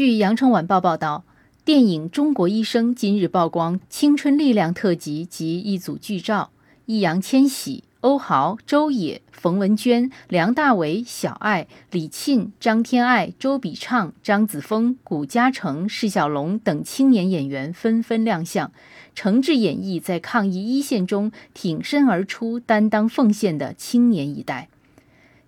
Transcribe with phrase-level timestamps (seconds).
[0.00, 1.24] 据《羊城晚报》报道，
[1.62, 6.48] 电影《中国医生》今日曝光青春力量特辑及一组剧照，
[6.86, 7.84] 易烊千玺。
[8.00, 18.72] 欧豪、周也、冯文娟、梁大为、小爱、李沁、张天爱、周笔畅、张子枫、古嘉诚、释小龙等青年演员纷纷亮相，
[19.14, 24.70] 诚挚演绎在抗疫一线中挺身而出、担当奉献的青年一代。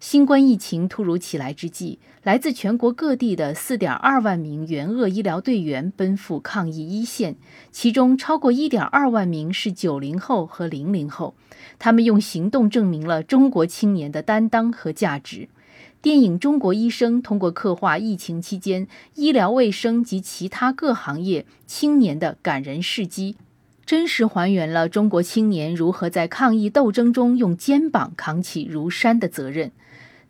[0.03, 7.37] 新冠疫情突如其来之际，来自全国各地的4.2万名援鄂医疗队员奔赴抗疫一线，
[7.71, 11.37] 其中超过1.2万名是90后和00后。
[11.79, 15.49] 他们用行动证明了中国青年的担当和价值。
[16.03, 23.37] 电影《中国医生》通过刻画疫情期间医疗卫生及其他各行业青年的感人事迹，
[23.87, 29.71] 真实还原了中国青年如何在抗疫斗争中用肩膀扛起如山的责任。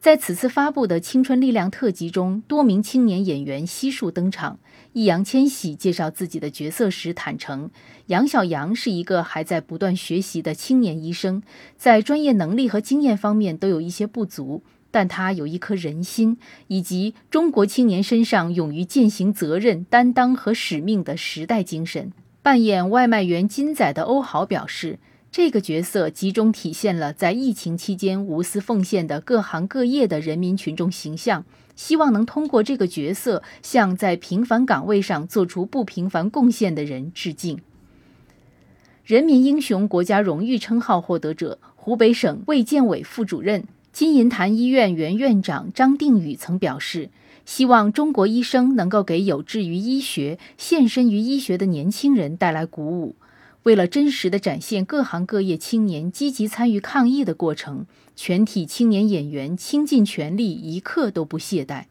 [0.02, 4.58] 在此次发布的青春力量特辑中，多名青年演员悉数登场。
[4.94, 7.70] 易烊千玺介绍自己的角色时坦诚，
[8.06, 11.40] 杨晓阳是一个还在不断学习的青年医生，
[11.76, 22.12] 在专业能力和经验方面都有一些不足，但他有一颗人心，以及中国青年身上勇于践行责任、担当和使命的时代精神。
[22.42, 24.98] 扮演外卖员金仔的欧豪表示。
[25.32, 37.58] 这个角色集中体现了在疫情期间无私奉献的各行各业的人民群众形象，希望能通过这个角色向在平凡岗位上做出不平凡贡献的人致敬。
[39.06, 47.08] 人民英雄国家荣誉称号获得者、湖北省卫健委副主任、金银潭医院原院长张定宇曾表示，
[47.46, 53.16] 希望中国医生能够给有志于医学、献身于医学的年轻人带来鼓舞。
[53.64, 61.84] 为了真实的展现各行各业青年积极参与抗疫的过程，全体青年演员倾尽全力，一刻都不懈怠。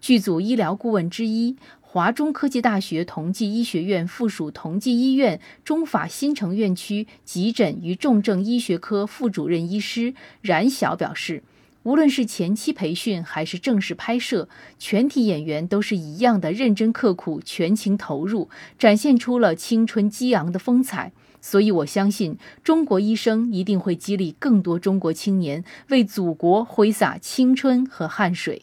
[0.00, 11.44] 剧组医疗顾问之一、华中科技大学同济医学院附属同济医院中法新城院区急诊与重症医学科副主任医师冉晓表示。
[11.84, 21.12] 无论是前期培训还是正式拍摄，全体演员都是一样的认真刻苦、全情投入，展现出了青春激昂的风采。
[21.42, 28.62] 所以，我相信中国医生一定会激励更多中国青年为祖国挥洒青春和汗水。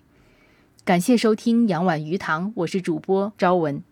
[0.83, 3.90] 感谢收听《仰晚鱼塘》，我是主播朝文。